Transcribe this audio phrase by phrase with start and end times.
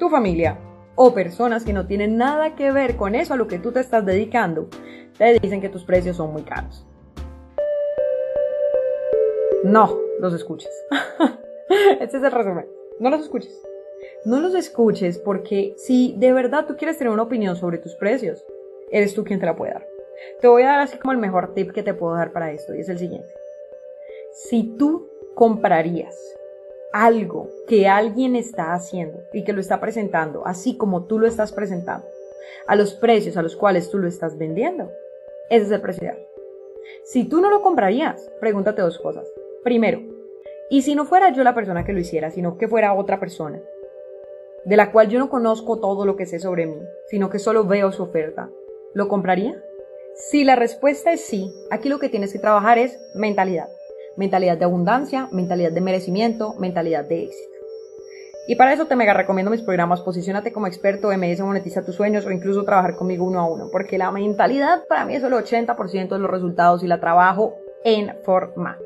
[0.00, 0.58] tu familia
[0.96, 3.80] o personas que no tienen nada que ver con eso a lo que tú te
[3.80, 4.68] estás dedicando,
[5.16, 6.84] te dicen que tus precios son muy caros.
[9.62, 10.70] No los escuches.
[12.00, 12.66] este es el resumen.
[12.98, 13.62] No los escuches.
[14.24, 18.44] No los escuches porque si de verdad tú quieres tener una opinión sobre tus precios,
[18.90, 19.86] eres tú quien te la puede dar.
[20.40, 22.74] Te voy a dar así como el mejor tip que te puedo dar para esto
[22.74, 23.32] y es el siguiente.
[24.32, 26.16] Si tú comprarías
[26.92, 31.52] algo que alguien está haciendo y que lo está presentando, así como tú lo estás
[31.52, 32.06] presentando,
[32.66, 34.90] a los precios a los cuales tú lo estás vendiendo,
[35.48, 36.26] ese es el precio ideal.
[37.04, 39.26] Si tú no lo comprarías, pregúntate dos cosas.
[39.62, 40.00] Primero,
[40.68, 43.60] ¿y si no fuera yo la persona que lo hiciera, sino que fuera otra persona,
[44.64, 47.64] de la cual yo no conozco todo lo que sé sobre mí, sino que solo
[47.64, 48.50] veo su oferta,
[48.94, 49.62] ¿lo compraría?
[50.14, 53.68] Si la respuesta es sí, aquí lo que tienes que trabajar es mentalidad
[54.20, 57.56] mentalidad de abundancia, mentalidad de merecimiento, mentalidad de éxito.
[58.46, 62.26] Y para eso te mega recomiendo mis programas Posicionate como experto, MS Monetiza tus sueños
[62.26, 66.08] o incluso trabajar conmigo uno a uno, porque la mentalidad para mí es el 80%
[66.10, 68.78] de los resultados y la trabajo en forma.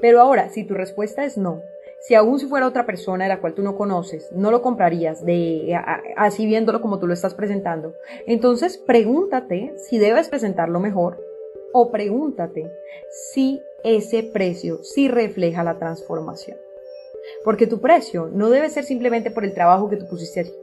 [0.00, 1.60] Pero ahora, si tu respuesta es no,
[2.00, 5.24] si aún si fuera otra persona de la cual tú no conoces, no lo comprarías
[5.24, 5.78] de
[6.16, 7.94] así viéndolo como tú lo estás presentando,
[8.26, 11.35] entonces pregúntate si debes presentarlo mejor
[11.78, 12.72] o pregúntate
[13.10, 16.56] si ese precio sí refleja la transformación.
[17.44, 20.54] Porque tu precio no debe ser simplemente por el trabajo que tú pusiste allí.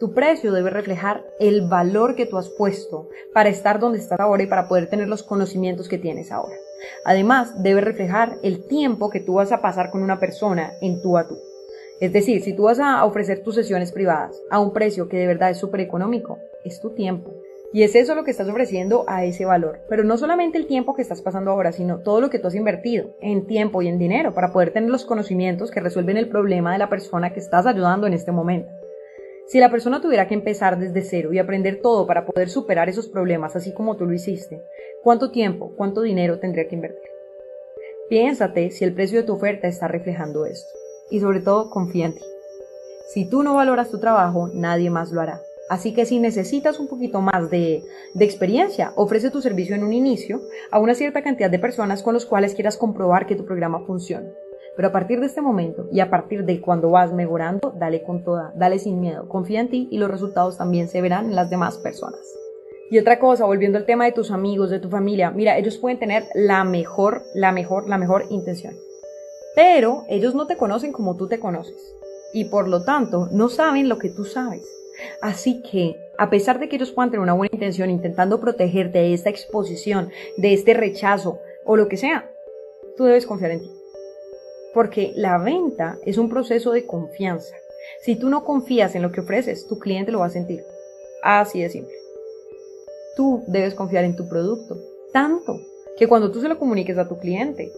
[0.00, 4.42] Tu precio debe reflejar el valor que tú has puesto para estar donde estás ahora
[4.42, 6.56] y para poder tener los conocimientos que tienes ahora.
[7.04, 11.16] Además, debe reflejar el tiempo que tú vas a pasar con una persona en tú
[11.16, 11.38] a tú.
[12.00, 15.28] Es decir, si tú vas a ofrecer tus sesiones privadas a un precio que de
[15.28, 17.32] verdad es súper económico, es tu tiempo.
[17.72, 19.80] Y es eso lo que estás ofreciendo a ese valor.
[19.88, 22.54] Pero no solamente el tiempo que estás pasando ahora, sino todo lo que tú has
[22.54, 26.72] invertido en tiempo y en dinero para poder tener los conocimientos que resuelven el problema
[26.72, 28.70] de la persona que estás ayudando en este momento.
[29.46, 33.08] Si la persona tuviera que empezar desde cero y aprender todo para poder superar esos
[33.08, 34.60] problemas así como tú lo hiciste,
[35.04, 37.10] ¿cuánto tiempo, cuánto dinero tendría que invertir?
[38.08, 40.68] Piénsate si el precio de tu oferta está reflejando esto.
[41.10, 42.22] Y sobre todo, confía en ti.
[43.12, 45.40] Si tú no valoras tu trabajo, nadie más lo hará.
[45.68, 47.82] Así que si necesitas un poquito más de,
[48.20, 50.40] experiencia, ofrece tu servicio en un inicio
[50.70, 54.28] a una cierta cantidad de personas con los cuales quieras comprobar que tu programa funciona.
[54.76, 58.22] Pero a partir de este momento y a partir de cuando vas mejorando, dale con
[58.22, 61.50] toda, dale sin miedo, confía en ti y los resultados también se verán en las
[61.50, 62.20] demás personas.
[62.88, 65.98] Y otra cosa, volviendo al tema de tus amigos, de tu familia, mira, ellos pueden
[65.98, 68.76] tener la mejor, la mejor, la mejor intención.
[69.56, 71.94] Pero ellos no te conocen como tú te conoces.
[72.32, 74.64] Y por lo tanto, no saben lo que tú sabes.
[75.20, 79.14] Así que, a pesar de que ellos puedan tener una buena intención intentando protegerte de
[79.14, 82.30] esta exposición, de este rechazo o lo que sea,
[82.96, 83.70] tú debes confiar en ti.
[84.74, 87.54] Porque la venta es un proceso de confianza.
[88.02, 90.64] Si tú no confías en lo que ofreces, tu cliente lo va a sentir.
[91.22, 91.94] Así de simple.
[93.16, 94.78] Tú debes confiar en tu producto,
[95.12, 95.58] tanto
[95.96, 97.72] que cuando tú se lo comuniques a tu cliente,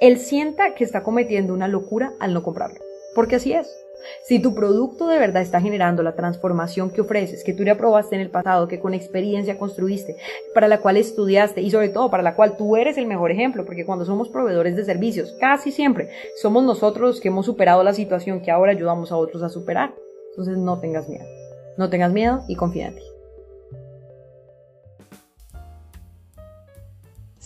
[0.00, 2.78] él sienta que está cometiendo una locura al no comprarlo.
[3.14, 3.83] Porque así es.
[4.22, 8.14] Si tu producto de verdad está generando la transformación que ofreces, que tú ya probaste
[8.14, 10.16] en el pasado, que con experiencia construiste,
[10.54, 13.64] para la cual estudiaste y sobre todo para la cual tú eres el mejor ejemplo,
[13.64, 16.10] porque cuando somos proveedores de servicios, casi siempre
[16.40, 19.94] somos nosotros los que hemos superado la situación que ahora ayudamos a otros a superar.
[20.30, 21.24] Entonces no tengas miedo.
[21.76, 23.13] No tengas miedo y confía en ti.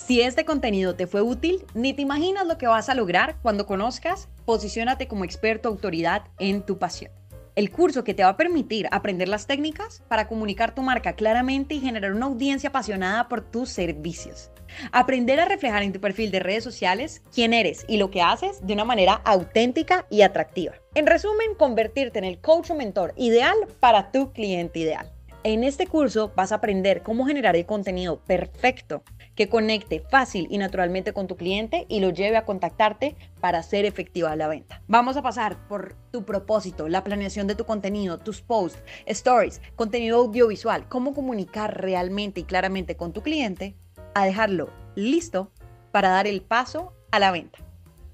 [0.09, 3.67] Si este contenido te fue útil, ni te imaginas lo que vas a lograr cuando
[3.67, 7.13] conozcas Posiciónate como experto autoridad en tu pasión.
[7.57, 11.75] El curso que te va a permitir aprender las técnicas para comunicar tu marca claramente
[11.75, 14.51] y generar una audiencia apasionada por tus servicios.
[14.93, 18.67] Aprender a reflejar en tu perfil de redes sociales quién eres y lo que haces
[18.67, 20.73] de una manera auténtica y atractiva.
[20.95, 25.13] En resumen, convertirte en el coach o mentor ideal para tu cliente ideal.
[25.45, 29.05] En este curso vas a aprender cómo generar el contenido perfecto
[29.37, 33.85] que conecte fácil y naturalmente con tu cliente y lo lleve a contactarte para hacer
[33.85, 34.83] efectiva la venta.
[34.89, 40.19] Vamos a pasar por tu propósito, la planeación de tu contenido, tus posts, stories, contenido
[40.19, 43.77] audiovisual, cómo comunicar realmente y claramente con tu cliente,
[44.15, 45.53] a dejarlo listo
[45.93, 47.61] para dar el paso a la venta.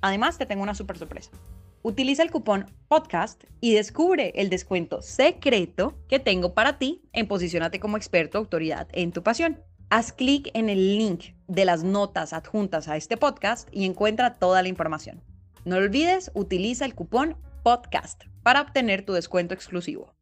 [0.03, 1.31] Además, te tengo una super sorpresa.
[1.87, 7.79] Utiliza el cupón podcast y descubre el descuento secreto que tengo para ti en Posicionate
[7.79, 9.61] como experto autoridad en tu pasión.
[9.91, 14.63] Haz clic en el link de las notas adjuntas a este podcast y encuentra toda
[14.63, 15.23] la información.
[15.67, 20.15] No olvides, utiliza el cupón podcast para obtener tu descuento exclusivo.